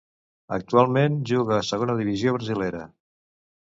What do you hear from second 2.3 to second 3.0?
brasilera.